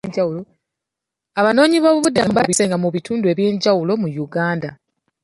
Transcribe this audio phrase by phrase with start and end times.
[1.39, 4.69] Abanoonyiboobubudamu baasenga mu bitundu ebyenjawulo mu Uganda.